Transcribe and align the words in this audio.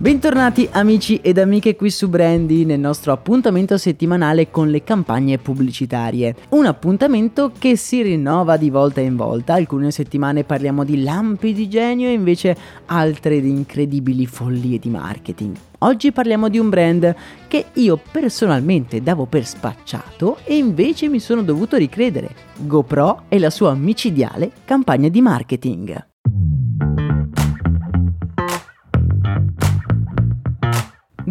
Bentornati 0.00 0.68
amici 0.70 1.16
ed 1.16 1.38
amiche 1.38 1.74
qui 1.74 1.90
su 1.90 2.08
Brandy 2.08 2.64
nel 2.64 2.78
nostro 2.78 3.10
appuntamento 3.10 3.76
settimanale 3.76 4.48
con 4.48 4.70
le 4.70 4.84
campagne 4.84 5.38
pubblicitarie. 5.38 6.36
Un 6.50 6.66
appuntamento 6.66 7.50
che 7.58 7.74
si 7.74 8.02
rinnova 8.02 8.56
di 8.56 8.70
volta 8.70 9.00
in 9.00 9.16
volta, 9.16 9.54
alcune 9.54 9.90
settimane 9.90 10.44
parliamo 10.44 10.84
di 10.84 11.02
lampi 11.02 11.52
di 11.52 11.68
genio 11.68 12.06
e 12.06 12.12
invece 12.12 12.56
altre 12.86 13.40
di 13.40 13.50
incredibili 13.50 14.24
follie 14.26 14.78
di 14.78 14.88
marketing. 14.88 15.56
Oggi 15.78 16.12
parliamo 16.12 16.48
di 16.48 16.60
un 16.60 16.68
brand 16.68 17.16
che 17.48 17.64
io 17.72 18.00
personalmente 18.12 19.02
davo 19.02 19.26
per 19.26 19.44
spacciato 19.44 20.38
e 20.44 20.58
invece 20.58 21.08
mi 21.08 21.18
sono 21.18 21.42
dovuto 21.42 21.76
ricredere, 21.76 22.32
GoPro 22.58 23.22
e 23.26 23.40
la 23.40 23.50
sua 23.50 23.74
micidiale 23.74 24.52
campagna 24.64 25.08
di 25.08 25.20
marketing. 25.20 26.06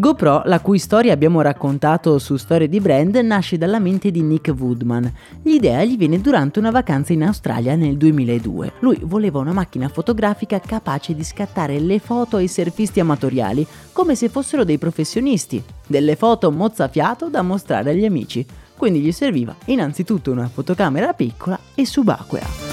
GoPro, 0.08 0.44
la 0.46 0.62
cui 0.62 0.80
storia 0.80 1.12
abbiamo 1.12 1.42
raccontato 1.42 2.18
su 2.18 2.38
Storie 2.38 2.70
di 2.70 2.80
Brand, 2.80 3.14
nasce 3.16 3.58
dalla 3.58 3.78
mente 3.78 4.10
di 4.10 4.22
Nick 4.22 4.56
Woodman. 4.58 5.12
L'idea 5.44 5.84
gli 5.84 5.98
viene 5.98 6.22
durante 6.22 6.60
una 6.60 6.72
vacanza 6.72 7.12
in 7.12 7.26
Australia 7.26 7.76
nel 7.76 7.98
2002. 7.98 8.72
Lui 8.80 8.98
voleva 9.02 9.40
una 9.40 9.52
macchina 9.52 9.90
fotografica 9.90 10.62
capace 10.62 11.14
di 11.14 11.26
scattare 11.26 11.78
le 11.82 12.00
foto 12.00 12.38
ai 12.38 12.48
surfisti 12.48 13.02
amatoriali, 13.02 13.68
come 13.92 14.16
se 14.16 14.30
fossero 14.30 14.64
dei 14.64 14.78
professionisti. 14.78 15.62
Delle 15.86 16.16
foto 16.16 16.54
mozzafiato 16.54 17.28
da 17.28 17.42
mostrare 17.42 17.90
agli 17.90 18.06
amici. 18.06 18.46
Quindi 18.78 19.02
gli 19.02 19.12
serviva 19.12 19.54
innanzitutto 19.66 20.32
una 20.32 20.48
fotocamera 20.48 21.12
piccola 21.12 21.60
e 21.76 21.86
subacquea. 21.86 22.67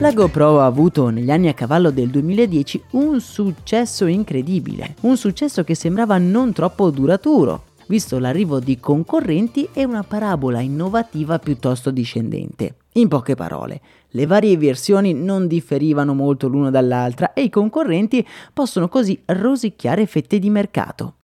La 0.00 0.14
GoPro 0.14 0.60
ha 0.60 0.64
avuto 0.64 1.10
negli 1.10 1.30
anni 1.30 1.48
a 1.48 1.52
cavallo 1.52 1.90
del 1.90 2.08
2010 2.08 2.84
un 2.92 3.20
successo 3.20 4.06
incredibile, 4.06 4.94
un 5.02 5.18
successo 5.18 5.62
che 5.62 5.74
sembrava 5.74 6.16
non 6.16 6.54
troppo 6.54 6.88
duraturo, 6.88 7.64
visto 7.86 8.18
l'arrivo 8.18 8.60
di 8.60 8.80
concorrenti 8.80 9.68
e 9.74 9.84
una 9.84 10.02
parabola 10.02 10.60
innovativa 10.60 11.38
piuttosto 11.38 11.90
discendente. 11.90 12.76
In 12.92 13.08
poche 13.08 13.34
parole, 13.34 13.82
le 14.12 14.24
varie 14.24 14.56
versioni 14.56 15.12
non 15.12 15.46
differivano 15.46 16.14
molto 16.14 16.48
l'una 16.48 16.70
dall'altra 16.70 17.34
e 17.34 17.42
i 17.42 17.50
concorrenti 17.50 18.26
possono 18.54 18.88
così 18.88 19.20
rosicchiare 19.26 20.06
fette 20.06 20.38
di 20.38 20.48
mercato. 20.48 21.16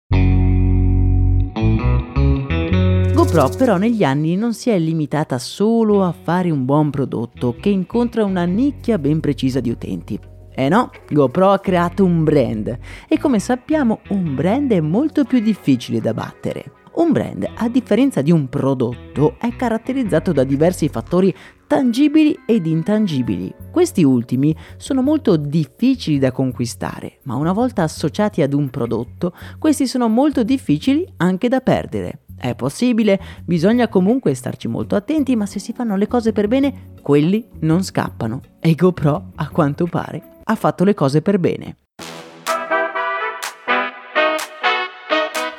GoPro 3.26 3.48
però 3.58 3.76
negli 3.76 4.04
anni 4.04 4.36
non 4.36 4.54
si 4.54 4.70
è 4.70 4.78
limitata 4.78 5.38
solo 5.38 6.04
a 6.04 6.12
fare 6.12 6.50
un 6.50 6.64
buon 6.64 6.90
prodotto 6.90 7.56
che 7.60 7.68
incontra 7.68 8.24
una 8.24 8.44
nicchia 8.44 8.98
ben 8.98 9.18
precisa 9.18 9.58
di 9.58 9.68
utenti. 9.68 10.18
Eh 10.54 10.68
no, 10.68 10.90
GoPro 11.10 11.50
ha 11.50 11.58
creato 11.58 12.04
un 12.04 12.22
brand 12.22 12.78
e 13.08 13.18
come 13.18 13.40
sappiamo 13.40 14.00
un 14.10 14.36
brand 14.36 14.70
è 14.70 14.80
molto 14.80 15.24
più 15.24 15.40
difficile 15.40 16.00
da 16.00 16.14
battere. 16.14 16.72
Un 16.94 17.10
brand, 17.10 17.46
a 17.56 17.68
differenza 17.68 18.22
di 18.22 18.30
un 18.30 18.48
prodotto, 18.48 19.34
è 19.38 19.54
caratterizzato 19.56 20.32
da 20.32 20.44
diversi 20.44 20.88
fattori 20.88 21.34
tangibili 21.66 22.38
ed 22.46 22.64
intangibili. 22.64 23.52
Questi 23.72 24.04
ultimi 24.04 24.56
sono 24.76 25.02
molto 25.02 25.36
difficili 25.36 26.18
da 26.18 26.30
conquistare, 26.30 27.18
ma 27.24 27.34
una 27.34 27.52
volta 27.52 27.82
associati 27.82 28.40
ad 28.40 28.54
un 28.54 28.70
prodotto, 28.70 29.34
questi 29.58 29.86
sono 29.88 30.08
molto 30.08 30.44
difficili 30.44 31.06
anche 31.16 31.48
da 31.48 31.60
perdere. 31.60 32.20
È 32.38 32.54
possibile, 32.54 33.20
bisogna 33.44 33.88
comunque 33.88 34.34
starci 34.34 34.68
molto 34.68 34.94
attenti, 34.94 35.34
ma 35.36 35.46
se 35.46 35.58
si 35.58 35.72
fanno 35.72 35.96
le 35.96 36.06
cose 36.06 36.32
per 36.32 36.48
bene, 36.48 36.92
quelli 37.00 37.48
non 37.60 37.82
scappano. 37.82 38.40
E 38.60 38.74
GoPro, 38.74 39.32
a 39.36 39.48
quanto 39.48 39.86
pare, 39.86 40.40
ha 40.44 40.54
fatto 40.54 40.84
le 40.84 40.94
cose 40.94 41.22
per 41.22 41.38
bene. 41.38 41.76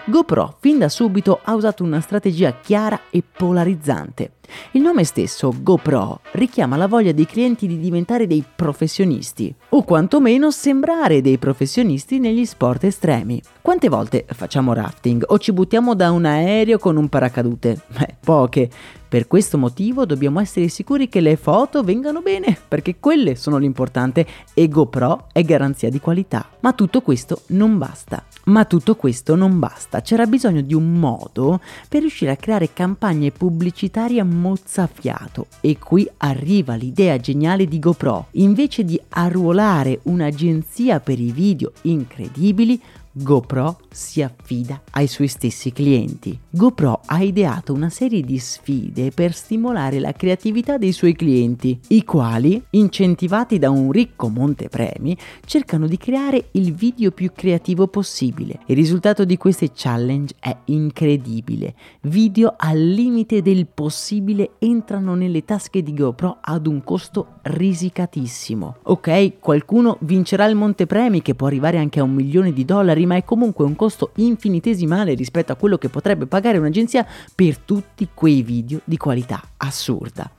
GoPro 0.09 0.55
fin 0.61 0.77
da 0.77 0.87
subito 0.87 1.41
ha 1.43 1.53
usato 1.53 1.83
una 1.83 1.99
strategia 1.99 2.53
chiara 2.61 2.97
e 3.09 3.21
polarizzante. 3.29 4.35
Il 4.71 4.81
nome 4.81 5.03
stesso, 5.03 5.53
GoPro, 5.59 6.21
richiama 6.31 6.77
la 6.77 6.87
voglia 6.87 7.11
dei 7.11 7.25
clienti 7.25 7.67
di 7.67 7.77
diventare 7.77 8.25
dei 8.25 8.41
professionisti, 8.55 9.53
o 9.67 9.83
quantomeno 9.83 10.49
sembrare 10.49 11.19
dei 11.19 11.37
professionisti 11.37 12.19
negli 12.19 12.45
sport 12.45 12.85
estremi. 12.85 13.41
Quante 13.61 13.89
volte 13.89 14.25
facciamo 14.29 14.71
rafting 14.71 15.25
o 15.27 15.37
ci 15.39 15.51
buttiamo 15.51 15.93
da 15.93 16.09
un 16.11 16.23
aereo 16.23 16.77
con 16.77 16.95
un 16.95 17.09
paracadute? 17.09 17.81
Beh, 17.87 18.15
poche. 18.23 18.69
Per 19.09 19.25
questo 19.25 19.57
motivo 19.57 20.05
dobbiamo 20.05 20.41
essere 20.41 20.67
sicuri 20.67 21.07
che 21.07 21.21
le 21.21 21.37
foto 21.37 21.81
vengano 21.81 22.21
bene, 22.21 22.57
perché 22.67 22.97
quelle 22.99 23.35
sono 23.35 23.57
l'importante 23.57 24.27
e 24.53 24.67
GoPro 24.67 25.27
è 25.31 25.43
garanzia 25.43 25.89
di 25.89 26.01
qualità. 26.01 26.49
Ma 26.59 26.73
tutto 26.73 27.01
questo 27.01 27.43
non 27.47 27.77
basta. 27.77 28.25
Ma 28.47 28.65
tutto 28.65 28.95
questo 28.95 29.35
non 29.35 29.59
basta, 29.59 30.01
c'era 30.01 30.25
bisogno 30.25 30.61
di 30.61 30.73
un 30.73 30.93
modo 30.93 31.59
per 31.89 31.99
riuscire 31.99 32.31
a 32.31 32.37
creare 32.37 32.71
campagne 32.71 33.31
pubblicitarie 33.31 34.23
mozzafiato 34.23 35.47
e 35.59 35.77
qui 35.77 36.09
arriva 36.17 36.75
l'idea 36.75 37.17
geniale 37.17 37.65
di 37.65 37.77
GoPro. 37.77 38.27
Invece 38.31 38.85
di 38.85 38.99
arruolare 39.09 39.99
un'agenzia 40.03 41.01
per 41.01 41.19
i 41.19 41.31
video 41.31 41.73
incredibili, 41.83 42.81
GoPro 43.19 43.79
si 43.89 44.21
affida 44.21 44.81
ai 44.91 45.07
suoi 45.07 45.27
stessi 45.27 45.71
clienti. 45.71 46.37
GoPro 46.49 47.01
ha 47.03 47.21
ideato 47.23 47.73
una 47.73 47.89
serie 47.89 48.21
di 48.21 48.37
sfide 48.37 49.09
per 49.09 49.33
stimolare 49.33 49.99
la 49.99 50.11
creatività 50.11 50.77
dei 50.77 50.91
suoi 50.91 51.13
clienti, 51.13 51.79
i 51.87 52.03
quali, 52.03 52.61
incentivati 52.71 53.57
da 53.57 53.71
un 53.71 53.91
ricco 53.91 54.29
montepremi, 54.29 55.17
cercano 55.45 55.87
di 55.87 55.97
creare 55.97 56.49
il 56.51 56.73
video 56.73 57.09
più 57.09 57.31
creativo 57.33 57.87
possibile. 57.87 58.59
Il 58.67 58.75
risultato 58.75 59.25
di 59.25 59.35
queste 59.35 59.71
challenge 59.73 60.35
è 60.39 60.55
incredibile. 60.65 61.73
Video 62.01 62.53
al 62.55 62.79
limite 62.79 63.41
del 63.41 63.65
possibile 63.65 64.51
entrano 64.59 65.15
nelle 65.15 65.43
tasche 65.43 65.81
di 65.81 65.93
GoPro 65.95 66.37
ad 66.39 66.67
un 66.67 66.83
costo 66.83 67.39
risicatissimo. 67.41 68.75
Ok, 68.83 69.39
qualcuno 69.39 69.97
vincerà 70.01 70.45
il 70.45 70.55
montepremi 70.55 71.23
che 71.23 71.33
può 71.33 71.47
arrivare 71.47 71.79
anche 71.79 71.99
a 71.99 72.03
un 72.03 72.13
milione 72.13 72.53
di 72.53 72.63
dollari, 72.63 73.05
ma 73.07 73.15
è 73.15 73.23
comunque 73.23 73.65
un 73.65 73.75
costo 73.75 74.11
infinitesimale 74.15 75.15
rispetto 75.15 75.51
a 75.51 75.55
quello 75.55 75.79
che 75.79 75.89
potrebbe 75.89 76.27
pagare 76.27 76.59
un'agenzia 76.59 77.07
per 77.33 77.57
tutti 77.57 78.09
quei 78.13 78.43
video 78.43 78.81
di 78.83 78.97
qualità 78.97 79.41
assurda. 79.57 80.29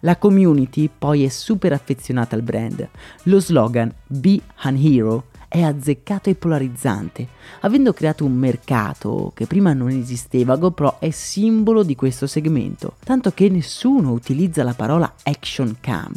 La 0.00 0.16
community 0.16 0.90
poi 0.96 1.24
è 1.24 1.28
super 1.28 1.72
affezionata 1.72 2.34
al 2.34 2.42
brand. 2.42 2.86
Lo 3.24 3.40
slogan 3.40 3.92
Be 4.06 4.40
an 4.62 4.76
Hero 4.76 5.28
è 5.48 5.62
azzeccato 5.62 6.28
e 6.28 6.34
polarizzante. 6.34 7.28
Avendo 7.60 7.92
creato 7.92 8.24
un 8.24 8.34
mercato 8.34 9.32
che 9.34 9.46
prima 9.46 9.72
non 9.72 9.88
esisteva, 9.90 10.56
GoPro 10.56 10.98
è 10.98 11.10
simbolo 11.10 11.82
di 11.82 11.94
questo 11.94 12.26
segmento, 12.26 12.96
tanto 13.04 13.30
che 13.30 13.48
nessuno 13.48 14.10
utilizza 14.10 14.64
la 14.64 14.74
parola 14.74 15.14
action 15.22 15.76
cam. 15.80 16.12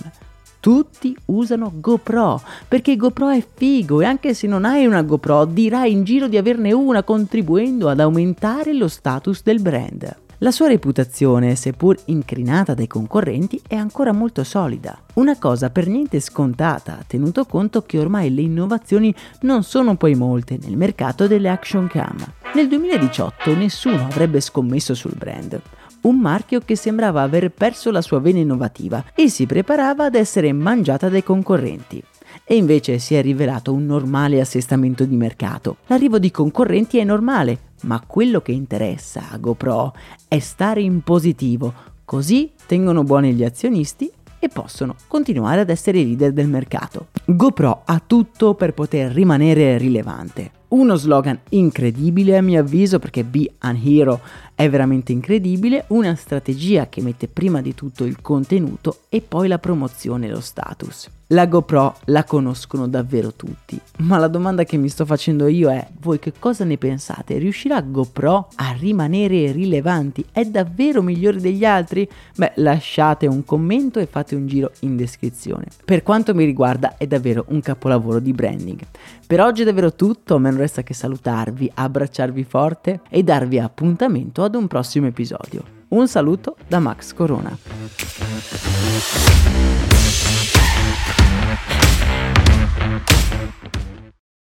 Tutti 0.60 1.16
usano 1.26 1.72
GoPro 1.76 2.42
perché 2.68 2.98
GoPro 2.98 3.30
è 3.30 3.46
figo 3.54 4.02
e 4.02 4.06
anche 4.06 4.34
se 4.34 4.46
non 4.46 4.66
hai 4.66 4.86
una 4.86 5.04
GoPro 5.04 5.46
dirai 5.46 5.92
in 5.92 6.04
giro 6.04 6.28
di 6.28 6.36
averne 6.36 6.74
una 6.74 7.04
contribuendo 7.04 7.88
ad 7.88 8.02
aumentare 8.02 8.74
lo 8.74 8.90
status 8.90 9.42
del 9.42 9.62
brand. 9.62 10.16
La 10.42 10.52
sua 10.52 10.68
reputazione, 10.68 11.56
seppur 11.56 11.98
incrinata 12.06 12.74
dai 12.74 12.88
concorrenti, 12.88 13.62
è 13.68 13.76
ancora 13.76 14.14
molto 14.14 14.44
solida. 14.44 14.98
Una 15.16 15.38
cosa 15.38 15.70
per 15.70 15.88
niente 15.88 16.20
scontata, 16.20 17.04
tenuto 17.08 17.46
conto 17.46 17.82
che 17.82 18.00
ormai 18.00 18.34
le 18.34 18.42
innovazioni 18.42 19.14
non 19.42 19.64
sono 19.64 19.96
poi 19.96 20.16
molte 20.16 20.58
nel 20.62 20.78
mercato 20.78 21.28
delle 21.28 21.50
action 21.50 21.88
cam. 21.88 22.18
Nel 22.54 22.68
2018 22.68 23.56
nessuno 23.56 24.06
avrebbe 24.06 24.40
scommesso 24.40 24.94
sul 24.94 25.16
brand 25.18 25.62
un 26.02 26.20
marchio 26.20 26.62
che 26.64 26.76
sembrava 26.76 27.22
aver 27.22 27.52
perso 27.52 27.92
la 27.92 28.02
sua 28.02 28.20
vena 28.20 28.40
innovativa 28.40 29.04
e 29.14 29.30
si 29.30 29.46
preparava 29.46 30.06
ad 30.06 30.16
essere 30.16 30.54
mangiata 30.54 31.10
dai 31.10 31.24
concorrenti. 31.24 32.04
E 32.44 32.56
invece 32.56 33.00
si 33.00 33.16
è 33.16 33.22
rivelato 33.22 33.74
un 33.74 33.86
normale 33.86 34.40
assestamento 34.40 35.06
di 35.06 35.16
mercato. 35.16 35.78
L'arrivo 35.88 36.20
di 36.20 36.32
concorrenti 36.32 36.98
è 36.98 37.04
normale, 37.04 37.60
ma 37.82 38.02
quello 38.06 38.42
che 38.42 38.52
interessa 38.52 39.30
a 39.30 39.38
GoPro 39.38 39.94
è 40.28 40.40
stare 40.40 40.82
in 40.82 41.02
positivo, 41.02 41.74
così 42.06 42.52
tengono 42.66 43.04
buoni 43.04 43.34
gli 43.34 43.44
azionisti 43.44 44.12
e 44.40 44.48
possono 44.48 44.96
continuare 45.08 45.62
ad 45.62 45.70
essere 45.70 46.02
leader 46.02 46.32
del 46.32 46.48
mercato. 46.48 47.08
GoPro 47.26 47.82
ha 47.86 48.02
tutto 48.06 48.56
per 48.56 48.74
poter 48.74 49.12
rimanere 49.12 49.78
rilevante. 49.78 50.52
Uno 50.70 50.96
slogan 50.98 51.40
incredibile 51.50 52.38
a 52.38 52.42
mio 52.42 52.60
avviso 52.60 53.00
perché 53.00 53.24
Be 53.24 53.54
an 53.60 53.80
Hero 53.84 54.22
è 54.54 54.70
veramente 54.70 55.12
incredibile, 55.12 55.86
una 55.88 56.14
strategia 56.14 56.90
che 56.90 57.02
mette 57.02 57.28
prima 57.28 57.60
di 57.62 57.74
tutto 57.74 58.04
il 58.04 58.22
contenuto 58.22 59.00
e 59.10 59.22
poi 59.22 59.48
la 59.48 59.58
promozione 59.58 60.28
e 60.28 60.30
lo 60.30 60.42
status. 60.42 61.10
La 61.32 61.46
GoPro 61.46 61.96
la 62.06 62.24
conoscono 62.24 62.88
davvero 62.88 63.34
tutti, 63.34 63.80
ma 64.00 64.18
la 64.18 64.28
domanda 64.28 64.64
che 64.64 64.78
mi 64.78 64.90
sto 64.90 65.06
facendo 65.06 65.48
io 65.48 65.70
è: 65.70 65.88
voi 66.02 66.18
che 66.18 66.34
cosa 66.38 66.64
ne 66.64 66.78
pensate? 66.78 67.38
Riuscirà 67.38 67.82
GoPro 67.82 68.48
a 68.56 68.76
rimanere 68.78 69.52
rilevanti? 69.52 70.26
È 70.32 70.44
davvero 70.44 71.04
migliore 71.04 71.40
degli 71.40 71.64
altri? 71.64 72.10
Beh, 72.36 72.54
lasciate 72.56 73.28
un 73.28 73.46
commento 73.46 74.00
e 74.00 74.08
fate 74.08 74.34
un 74.34 74.48
giro 74.48 74.72
in 74.80 74.98
descrizione. 74.98 75.68
Per 75.86 76.02
quanto 76.02 76.34
mi 76.34 76.46
riguarda 76.46 76.98
è 76.98 77.06
davvero 77.06 77.46
un 77.50 77.62
capolavoro 77.62 78.20
di 78.20 78.34
branding. 78.34 78.80
Per 79.28 79.40
oggi 79.40 79.62
è 79.62 79.66
davvero 79.66 79.94
tutto, 79.94 80.34
a 80.34 80.40
me 80.40 80.50
non 80.50 80.59
resta 80.60 80.84
che 80.84 80.94
salutarvi, 80.94 81.72
abbracciarvi 81.74 82.44
forte 82.44 83.02
e 83.10 83.24
darvi 83.24 83.60
appuntamento 83.60 84.44
ad 84.44 84.56
un 84.56 84.68
prossimo 84.68 85.08
episodio. 85.08 85.64
Un 85.90 86.08
saluto 86.08 86.56
da 86.68 86.80
Max 86.80 87.14
Corona. 87.14 87.58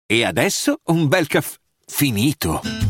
E 0.06 0.24
adesso 0.24 0.80
un 0.86 1.08
bel 1.08 1.26
caffè 1.28 1.56
finito. 1.86 2.89